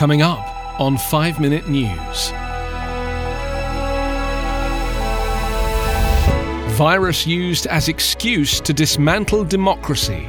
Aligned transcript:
Coming 0.00 0.22
up 0.22 0.80
on 0.80 0.96
5 0.96 1.40
Minute 1.40 1.68
News. 1.68 2.30
Virus 6.78 7.26
used 7.26 7.66
as 7.66 7.88
excuse 7.88 8.62
to 8.62 8.72
dismantle 8.72 9.44
democracy 9.44 10.26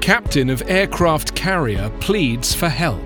captain 0.00 0.48
of 0.48 0.62
aircraft 0.68 1.34
carrier 1.34 1.90
pleads 1.98 2.54
for 2.54 2.68
help. 2.68 3.02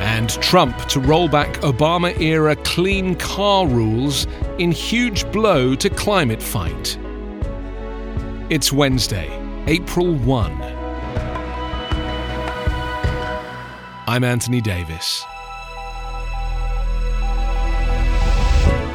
And 0.00 0.30
Trump 0.42 0.76
to 0.86 0.98
roll 0.98 1.28
back 1.28 1.60
Obama 1.60 2.18
era 2.20 2.56
clean 2.56 3.14
car 3.14 3.68
rules 3.68 4.26
in 4.58 4.72
huge 4.72 5.24
blow 5.30 5.76
to 5.76 5.88
climate 5.88 6.42
fight. 6.42 6.98
It's 8.50 8.72
Wednesday, 8.72 9.30
April 9.68 10.16
1. 10.16 10.83
I'm 14.06 14.22
Anthony 14.22 14.60
Davis. 14.60 15.24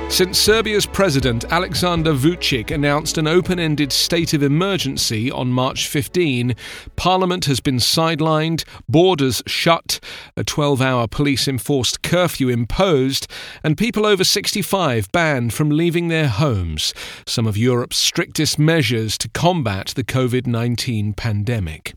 Since 0.10 0.40
Serbia's 0.40 0.86
president 0.86 1.46
Alexander 1.52 2.14
Vucic 2.14 2.72
announced 2.72 3.18
an 3.18 3.28
open 3.28 3.60
ended 3.60 3.92
state 3.92 4.34
of 4.34 4.44
emergency 4.44 5.32
on 5.32 5.50
March 5.50 5.88
15, 5.88 6.56
Parliament 6.96 7.46
has 7.46 7.60
been 7.60 7.78
sidelined, 7.78 8.66
borders 8.90 9.42
shut, 9.48 10.00
a 10.36 10.44
12 10.44 10.82
hour 10.82 11.08
police 11.08 11.48
enforced 11.48 12.02
curfew 12.02 12.50
imposed, 12.50 13.28
and 13.64 13.78
people 13.78 14.06
over 14.06 14.24
65 14.24 15.12
banned 15.12 15.54
from 15.54 15.70
leaving 15.70 16.08
their 16.08 16.28
homes, 16.28 16.94
some 17.26 17.48
of 17.48 17.56
Europe's 17.56 17.98
strictest 17.98 18.60
measures 18.60 19.18
to 19.18 19.30
combat 19.30 19.94
the 19.96 20.04
COVID 20.04 20.48
19 20.48 21.14
pandemic. 21.14 21.94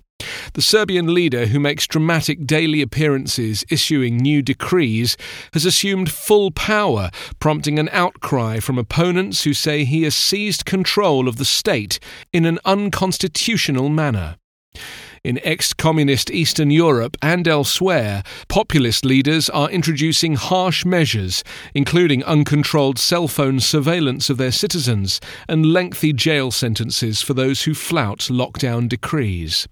The 0.55 0.61
Serbian 0.61 1.15
leader, 1.15 1.47
who 1.47 1.59
makes 1.59 1.87
dramatic 1.87 2.47
daily 2.47 2.83
appearances 2.83 3.65
issuing 3.71 4.19
new 4.19 4.43
decrees, 4.43 5.17
has 5.55 5.65
assumed 5.65 6.13
full 6.13 6.51
power, 6.51 7.11
prompting 7.39 7.79
an 7.79 7.89
outcry 7.91 8.61
from 8.61 8.77
opponents 8.77 9.45
who 9.45 9.55
say 9.55 9.85
he 9.85 10.03
has 10.03 10.15
seized 10.15 10.67
control 10.67 11.27
of 11.27 11.37
the 11.37 11.47
state 11.47 11.99
in 12.35 12.45
an 12.45 12.59
unconstitutional 12.67 13.89
manner. 13.89 14.37
In 15.25 15.41
ex 15.43 15.73
communist 15.73 16.31
Eastern 16.31 16.71
Europe 16.71 17.17
and 17.23 17.49
elsewhere, 17.49 18.23
populist 18.49 19.07
leaders 19.07 19.49
are 19.49 19.71
introducing 19.71 20.35
harsh 20.35 20.85
measures, 20.85 21.43
including 21.75 22.25
uncontrolled 22.25 22.99
cell 22.99 23.27
phone 23.27 23.59
surveillance 23.59 24.29
of 24.29 24.37
their 24.37 24.53
citizens 24.53 25.19
and 25.49 25.73
lengthy 25.73 26.13
jail 26.13 26.51
sentences 26.51 27.23
for 27.23 27.33
those 27.33 27.63
who 27.63 27.73
flout 27.73 28.29
lockdown 28.31 28.87
decrees. 28.87 29.67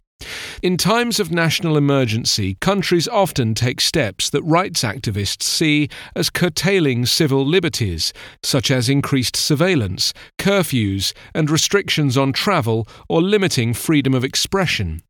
In 0.63 0.77
times 0.77 1.19
of 1.19 1.31
national 1.31 1.77
emergency, 1.77 2.57
countries 2.61 3.09
often 3.09 3.55
take 3.55 3.81
steps 3.81 4.29
that 4.31 4.43
rights 4.43 4.83
activists 4.83 5.43
see 5.43 5.89
as 6.15 6.29
curtailing 6.29 7.07
civil 7.07 7.47
liberties, 7.47 8.13
such 8.43 8.71
as 8.71 8.89
increased 8.89 9.37
surveillance, 9.37 10.13
curfews, 10.39 11.13
and 11.35 11.51
restrictions 11.51 12.19
on 12.19 12.33
travel 12.33 12.87
or 13.09 13.23
limiting 13.23 13.73
freedom 13.73 14.15
of 14.15 14.25
expression. 14.25 15.03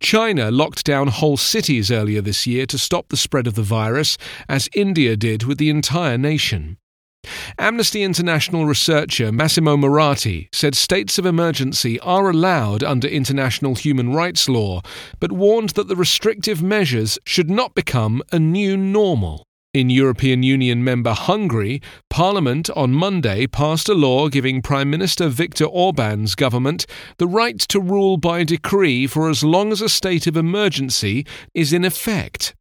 China 0.00 0.50
locked 0.50 0.84
down 0.84 1.08
whole 1.08 1.38
cities 1.38 1.90
earlier 1.90 2.20
this 2.20 2.46
year 2.46 2.66
to 2.66 2.78
stop 2.78 3.08
the 3.08 3.16
spread 3.16 3.46
of 3.46 3.54
the 3.54 3.62
virus, 3.62 4.18
as 4.48 4.68
India 4.74 5.16
did 5.16 5.44
with 5.44 5.56
the 5.58 5.70
entire 5.70 6.18
nation. 6.18 6.76
Amnesty 7.58 8.02
International 8.02 8.66
researcher 8.66 9.32
Massimo 9.32 9.76
Moratti 9.76 10.48
said 10.52 10.74
states 10.74 11.18
of 11.18 11.26
emergency 11.26 11.98
are 12.00 12.30
allowed 12.30 12.82
under 12.82 13.08
international 13.08 13.74
human 13.74 14.12
rights 14.12 14.48
law, 14.48 14.82
but 15.20 15.32
warned 15.32 15.70
that 15.70 15.88
the 15.88 15.96
restrictive 15.96 16.62
measures 16.62 17.18
should 17.24 17.50
not 17.50 17.74
become 17.74 18.22
a 18.32 18.38
new 18.38 18.76
normal. 18.76 19.44
In 19.74 19.90
European 19.90 20.44
Union 20.44 20.84
member 20.84 21.14
Hungary, 21.14 21.82
Parliament 22.08 22.70
on 22.76 22.92
Monday 22.92 23.48
passed 23.48 23.88
a 23.88 23.94
law 23.94 24.28
giving 24.28 24.62
Prime 24.62 24.88
Minister 24.88 25.28
Viktor 25.28 25.64
Orban's 25.64 26.36
government 26.36 26.86
the 27.18 27.26
right 27.26 27.58
to 27.58 27.80
rule 27.80 28.16
by 28.16 28.44
decree 28.44 29.08
for 29.08 29.28
as 29.28 29.42
long 29.42 29.72
as 29.72 29.80
a 29.80 29.88
state 29.88 30.28
of 30.28 30.36
emergency 30.36 31.26
is 31.54 31.72
in 31.72 31.84
effect. 31.84 32.54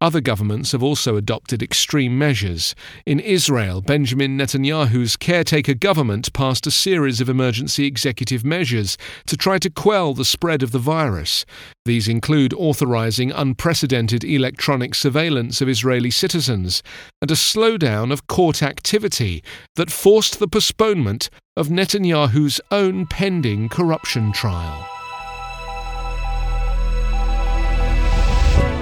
Other 0.00 0.20
governments 0.20 0.72
have 0.72 0.82
also 0.82 1.16
adopted 1.16 1.62
extreme 1.62 2.18
measures. 2.18 2.74
In 3.06 3.20
Israel, 3.20 3.80
Benjamin 3.80 4.38
Netanyahu's 4.38 5.16
caretaker 5.16 5.74
government 5.74 6.32
passed 6.32 6.66
a 6.66 6.70
series 6.70 7.20
of 7.20 7.28
emergency 7.28 7.86
executive 7.86 8.44
measures 8.44 8.96
to 9.26 9.36
try 9.36 9.58
to 9.58 9.70
quell 9.70 10.14
the 10.14 10.24
spread 10.24 10.62
of 10.62 10.72
the 10.72 10.78
virus. 10.78 11.44
These 11.84 12.08
include 12.08 12.52
authorizing 12.54 13.32
unprecedented 13.32 14.24
electronic 14.24 14.94
surveillance 14.94 15.60
of 15.60 15.68
Israeli 15.68 16.10
citizens 16.10 16.82
and 17.22 17.30
a 17.30 17.34
slowdown 17.34 18.12
of 18.12 18.26
court 18.26 18.62
activity 18.62 19.42
that 19.76 19.90
forced 19.90 20.38
the 20.38 20.48
postponement 20.48 21.30
of 21.56 21.68
Netanyahu's 21.68 22.60
own 22.70 23.06
pending 23.06 23.68
corruption 23.68 24.32
trial. 24.32 24.97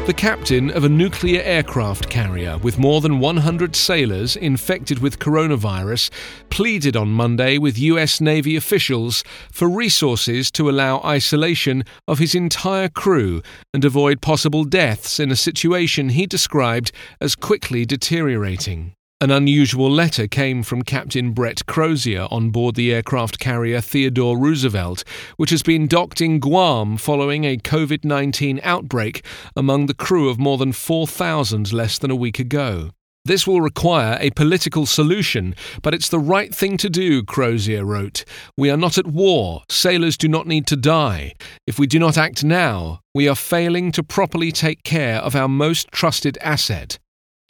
The 0.06 0.14
captain 0.14 0.70
of 0.70 0.84
a 0.84 0.88
nuclear 0.88 1.42
aircraft 1.42 2.08
carrier 2.08 2.58
with 2.58 2.78
more 2.78 3.00
than 3.00 3.18
100 3.18 3.74
sailors 3.74 4.36
infected 4.36 5.00
with 5.00 5.18
coronavirus 5.18 6.10
pleaded 6.48 6.94
on 6.94 7.08
Monday 7.08 7.58
with 7.58 7.76
US 7.76 8.20
Navy 8.20 8.54
officials 8.54 9.24
for 9.50 9.68
resources 9.68 10.52
to 10.52 10.70
allow 10.70 11.00
isolation 11.00 11.82
of 12.06 12.20
his 12.20 12.36
entire 12.36 12.88
crew 12.88 13.42
and 13.74 13.84
avoid 13.84 14.22
possible 14.22 14.62
deaths 14.62 15.18
in 15.18 15.32
a 15.32 15.36
situation 15.36 16.10
he 16.10 16.24
described 16.24 16.92
as 17.20 17.34
quickly 17.34 17.84
deteriorating. 17.84 18.95
An 19.18 19.30
unusual 19.30 19.90
letter 19.90 20.26
came 20.26 20.62
from 20.62 20.82
Captain 20.82 21.32
Brett 21.32 21.64
Crozier 21.64 22.28
on 22.30 22.50
board 22.50 22.74
the 22.74 22.92
aircraft 22.92 23.38
carrier 23.38 23.80
Theodore 23.80 24.36
Roosevelt, 24.36 25.04
which 25.38 25.48
has 25.48 25.62
been 25.62 25.86
docked 25.86 26.20
in 26.20 26.38
Guam 26.38 26.98
following 26.98 27.44
a 27.44 27.56
COVID 27.56 28.04
19 28.04 28.60
outbreak 28.62 29.24
among 29.56 29.86
the 29.86 29.94
crew 29.94 30.28
of 30.28 30.38
more 30.38 30.58
than 30.58 30.72
4,000 30.72 31.72
less 31.72 31.96
than 31.96 32.10
a 32.10 32.14
week 32.14 32.38
ago. 32.38 32.90
This 33.24 33.46
will 33.46 33.62
require 33.62 34.18
a 34.20 34.32
political 34.32 34.84
solution, 34.84 35.54
but 35.80 35.94
it's 35.94 36.10
the 36.10 36.18
right 36.18 36.54
thing 36.54 36.76
to 36.76 36.90
do, 36.90 37.22
Crozier 37.22 37.86
wrote. 37.86 38.22
We 38.58 38.70
are 38.70 38.76
not 38.76 38.98
at 38.98 39.06
war. 39.06 39.62
Sailors 39.70 40.18
do 40.18 40.28
not 40.28 40.46
need 40.46 40.66
to 40.66 40.76
die. 40.76 41.32
If 41.66 41.78
we 41.78 41.86
do 41.86 41.98
not 41.98 42.18
act 42.18 42.44
now, 42.44 43.00
we 43.14 43.28
are 43.28 43.34
failing 43.34 43.92
to 43.92 44.02
properly 44.02 44.52
take 44.52 44.82
care 44.82 45.20
of 45.20 45.34
our 45.34 45.48
most 45.48 45.90
trusted 45.90 46.36
asset, 46.42 46.98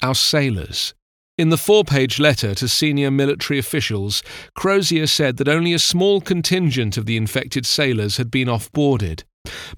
our 0.01 0.15
sailors. 0.15 0.95
In 1.39 1.51
the 1.51 1.59
four 1.59 1.85
page 1.85 2.19
letter 2.19 2.55
to 2.55 2.67
senior 2.67 3.11
military 3.11 3.59
officials, 3.59 4.23
Crozier 4.55 5.07
said 5.07 5.37
that 5.37 5.49
only 5.49 5.75
a 5.75 5.79
small 5.79 6.23
contingent 6.23 6.97
of 6.97 7.05
the 7.05 7.19
infected 7.19 7.67
sailors 7.67 8.17
had 8.17 8.31
been 8.31 8.49
off 8.49 8.73
boarded. 8.73 9.23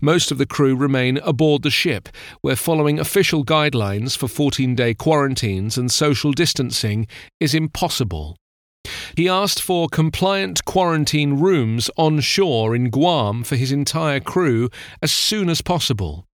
Most 0.00 0.30
of 0.30 0.38
the 0.38 0.46
crew 0.46 0.76
remain 0.76 1.18
aboard 1.18 1.64
the 1.64 1.70
ship, 1.70 2.10
where 2.42 2.54
following 2.54 3.00
official 3.00 3.44
guidelines 3.44 4.16
for 4.16 4.28
14 4.28 4.76
day 4.76 4.94
quarantines 4.94 5.76
and 5.76 5.90
social 5.90 6.30
distancing 6.30 7.08
is 7.40 7.56
impossible. 7.56 8.36
He 9.16 9.28
asked 9.28 9.60
for 9.60 9.88
compliant 9.88 10.64
quarantine 10.64 11.40
rooms 11.40 11.90
on 11.96 12.20
shore 12.20 12.76
in 12.76 12.88
Guam 12.88 13.42
for 13.42 13.56
his 13.56 13.72
entire 13.72 14.20
crew 14.20 14.70
as 15.02 15.10
soon 15.10 15.48
as 15.48 15.60
possible. 15.60 16.27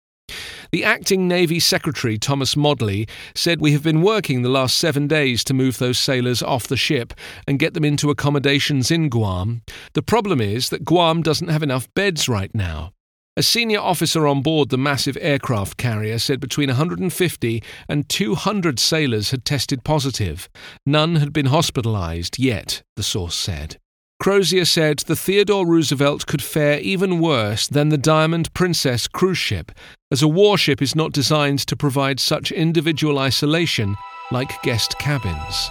The 0.74 0.82
acting 0.82 1.28
Navy 1.28 1.60
Secretary, 1.60 2.18
Thomas 2.18 2.56
Modly, 2.56 3.06
said 3.32 3.60
we 3.60 3.70
have 3.74 3.84
been 3.84 4.02
working 4.02 4.42
the 4.42 4.48
last 4.48 4.76
seven 4.76 5.06
days 5.06 5.44
to 5.44 5.54
move 5.54 5.78
those 5.78 6.00
sailors 6.00 6.42
off 6.42 6.66
the 6.66 6.76
ship 6.76 7.14
and 7.46 7.60
get 7.60 7.74
them 7.74 7.84
into 7.84 8.10
accommodations 8.10 8.90
in 8.90 9.08
Guam. 9.08 9.62
The 9.92 10.02
problem 10.02 10.40
is 10.40 10.70
that 10.70 10.84
Guam 10.84 11.22
doesn't 11.22 11.46
have 11.46 11.62
enough 11.62 11.86
beds 11.94 12.28
right 12.28 12.52
now. 12.52 12.90
A 13.36 13.42
senior 13.44 13.78
officer 13.78 14.26
on 14.26 14.42
board 14.42 14.70
the 14.70 14.76
massive 14.76 15.16
aircraft 15.20 15.76
carrier 15.76 16.18
said 16.18 16.40
between 16.40 16.70
150 16.70 17.62
and 17.88 18.08
200 18.08 18.80
sailors 18.80 19.30
had 19.30 19.44
tested 19.44 19.84
positive. 19.84 20.48
None 20.84 21.14
had 21.14 21.32
been 21.32 21.46
hospitalized 21.46 22.36
yet, 22.36 22.82
the 22.96 23.04
source 23.04 23.36
said. 23.36 23.76
Crozier 24.24 24.64
said 24.64 25.00
the 25.00 25.16
Theodore 25.16 25.66
Roosevelt 25.66 26.26
could 26.26 26.40
fare 26.40 26.80
even 26.80 27.20
worse 27.20 27.68
than 27.68 27.90
the 27.90 27.98
Diamond 27.98 28.54
Princess 28.54 29.06
cruise 29.06 29.36
ship, 29.36 29.70
as 30.10 30.22
a 30.22 30.26
warship 30.26 30.80
is 30.80 30.96
not 30.96 31.12
designed 31.12 31.58
to 31.58 31.76
provide 31.76 32.18
such 32.18 32.50
individual 32.50 33.18
isolation 33.18 33.94
like 34.32 34.62
guest 34.62 34.96
cabins. 34.98 35.68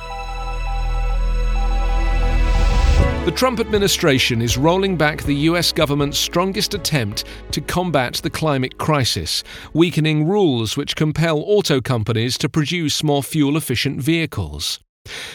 The 3.26 3.34
Trump 3.36 3.60
administration 3.60 4.40
is 4.40 4.56
rolling 4.56 4.98
back 4.98 5.24
the 5.24 5.50
US 5.50 5.72
government's 5.72 6.20
strongest 6.20 6.76
attempt 6.76 7.24
to 7.54 7.60
combat 7.60 8.14
the 8.22 8.30
climate 8.30 8.78
crisis, 8.78 9.44
weakening 9.74 10.28
rules 10.28 10.78
which 10.78 10.96
compel 10.96 11.40
auto 11.40 11.82
companies 11.82 12.38
to 12.38 12.50
produce 12.50 13.02
more 13.02 13.24
fuel 13.24 13.58
efficient 13.58 14.00
vehicles. 14.00 14.80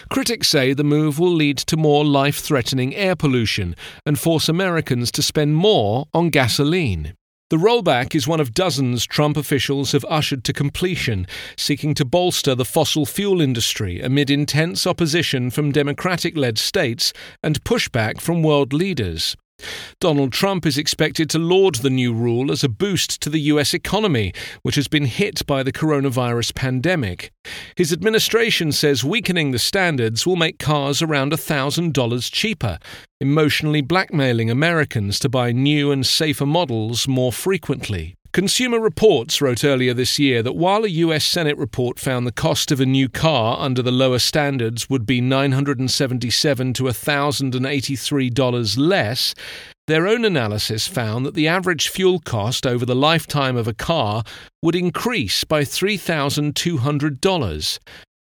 Critics 0.09 0.49
say 0.49 0.73
the 0.73 0.85
move 0.85 1.19
will 1.19 1.33
lead 1.33 1.59
to 1.59 1.77
more 1.77 2.05
life 2.05 2.39
threatening 2.39 2.95
air 2.95 3.15
pollution 3.15 3.77
and 4.07 4.19
force 4.19 4.49
Americans 4.49 5.13
to 5.13 5.23
spend 5.23 5.57
more 5.57 6.07
on 6.15 6.31
gasoline. 6.31 7.15
The 7.51 7.57
rollback 7.57 8.15
is 8.15 8.29
one 8.29 8.41
of 8.41 8.53
dozens 8.53 9.07
Trump 9.07 9.39
officials 9.39 9.93
have 9.93 10.05
ushered 10.09 10.45
to 10.45 10.53
completion, 10.53 11.27
seeking 11.57 11.95
to 11.95 12.05
bolster 12.05 12.55
the 12.55 12.67
fossil 12.67 13.07
fuel 13.07 13.41
industry 13.41 14.03
amid 14.03 14.31
intense 14.31 14.87
opposition 14.87 15.51
from 15.51 15.73
Democratic 15.73 16.37
led 16.37 16.59
states 16.59 17.13
and 17.43 17.65
pushback 17.65 18.21
from 18.21 18.43
world 18.43 18.75
leaders. 18.75 19.35
Donald 20.01 20.33
Trump 20.33 20.65
is 20.65 20.79
expected 20.79 21.29
to 21.31 21.39
laud 21.39 21.77
the 21.77 21.91
new 21.91 22.13
rule 22.13 22.53
as 22.53 22.63
a 22.63 22.69
boost 22.69 23.21
to 23.21 23.31
the 23.31 23.41
US 23.53 23.75
economy, 23.75 24.33
which 24.63 24.77
has 24.77 24.87
been 24.89 25.07
hit 25.07 25.45
by 25.47 25.63
the 25.63 25.73
coronavirus 25.73 26.55
pandemic. 26.55 27.33
His 27.77 27.93
administration 27.93 28.73
says 28.73 29.03
weakening 29.03 29.51
the 29.51 29.59
standards 29.59 30.27
will 30.27 30.37
make 30.37 30.59
cars 30.59 31.03
around 31.03 31.33
$1,000 31.33 32.33
cheaper, 32.33 32.79
emotionally 33.21 33.81
blackmailing 33.81 34.51
Americans 34.51 35.19
to 35.19 35.29
buy 35.29 35.51
new 35.53 35.91
and 35.91 36.07
safer 36.07 36.47
models 36.47 37.09
more 37.09 37.33
frequently. 37.33 38.18
Consumer 38.33 38.79
Reports 38.79 39.41
wrote 39.41 39.65
earlier 39.65 39.95
this 39.95 40.19
year 40.19 40.43
that 40.43 40.55
while 40.55 40.85
a 40.85 40.89
US 40.89 41.25
Senate 41.25 41.57
report 41.57 41.99
found 41.99 42.27
the 42.27 42.33
cost 42.33 42.71
of 42.71 42.79
a 42.79 42.85
new 42.85 43.09
car 43.09 43.59
under 43.59 43.81
the 43.81 43.91
lower 43.91 44.19
standards 44.19 44.91
would 44.91 45.07
be 45.07 45.23
977 45.23 46.75
to 46.75 46.83
$1,083 46.83 48.79
less, 48.79 49.35
their 49.87 50.07
own 50.07 50.27
analysis 50.27 50.87
found 50.87 51.25
that 51.25 51.33
the 51.33 51.49
average 51.49 51.89
fuel 51.89 52.21
cost 52.21 52.67
over 52.67 52.85
the 52.85 52.95
lifetime 52.95 53.57
of 53.57 53.67
a 53.67 53.73
car 53.73 54.25
would 54.63 54.77
increase 54.77 55.45
by 55.45 55.63
$3,200. 55.63 57.79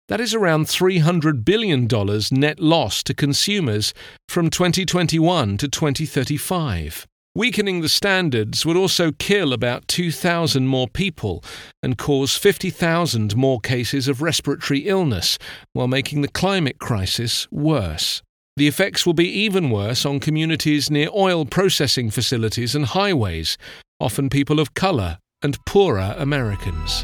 That 0.10 0.20
is 0.20 0.34
around 0.34 0.66
$300 0.66 1.46
billion 1.46 1.88
net 2.32 2.60
loss 2.60 3.02
to 3.04 3.14
consumers 3.14 3.94
from 4.28 4.50
2021 4.50 5.58
to 5.58 5.70
2035. 5.70 7.08
Weakening 7.38 7.82
the 7.82 7.90
standards 7.90 8.66
would 8.66 8.78
also 8.78 9.12
kill 9.12 9.52
about 9.52 9.90
2,000 9.90 10.68
more 10.68 10.88
people 10.88 11.44
and 11.84 11.98
cause 11.98 12.38
50,000 12.38 13.36
more 13.36 13.60
cases 13.60 14.08
of 14.08 14.22
respiratory 14.22 14.88
illness, 14.88 15.38
while 15.74 15.90
making 15.90 16.22
the 16.22 16.30
climate 16.30 16.80
crisis 16.80 17.46
worse. 17.52 18.24
The 18.56 18.70
effects 18.70 19.06
will 19.06 19.14
be 19.14 19.28
even 19.28 19.70
worse 19.70 20.06
on 20.06 20.22
communities 20.22 20.90
near 20.90 21.10
oil 21.14 21.44
processing 21.44 22.10
facilities 22.10 22.74
and 22.74 22.86
highways, 22.86 23.58
often 24.00 24.30
people 24.30 24.62
of 24.62 24.74
colour 24.74 25.18
and 25.42 25.58
poorer 25.66 26.16
Americans. 26.18 27.04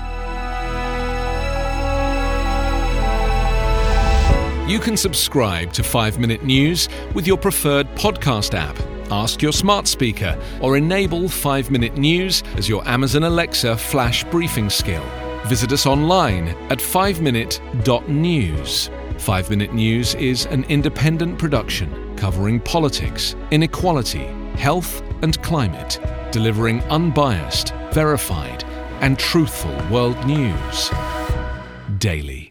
You 4.71 4.79
can 4.79 4.95
subscribe 4.95 5.73
to 5.73 5.83
5 5.83 6.19
Minute 6.19 6.45
News 6.45 6.87
with 7.13 7.27
your 7.27 7.37
preferred 7.37 7.87
podcast 7.95 8.53
app. 8.53 8.90
Ask 9.11 9.41
your 9.41 9.51
smart 9.51 9.87
speaker 9.87 10.39
or 10.61 10.77
enable 10.77 11.27
5 11.27 11.69
Minute 11.69 11.97
News 11.97 12.43
as 12.55 12.69
your 12.69 12.87
Amazon 12.87 13.23
Alexa 13.23 13.75
flash 13.75 14.23
briefing 14.25 14.69
skill. 14.69 15.03
Visit 15.47 15.73
us 15.73 15.85
online 15.85 16.47
at 16.69 16.79
5minute.news. 16.79 18.89
5 19.17 19.49
Minute 19.49 19.73
News 19.73 20.15
is 20.15 20.45
an 20.45 20.63
independent 20.65 21.37
production 21.37 22.15
covering 22.15 22.61
politics, 22.61 23.35
inequality, 23.51 24.27
health, 24.55 25.01
and 25.23 25.41
climate, 25.43 25.99
delivering 26.31 26.81
unbiased, 26.83 27.73
verified, 27.91 28.63
and 29.01 29.19
truthful 29.19 29.75
world 29.89 30.25
news 30.25 30.89
daily. 31.97 32.50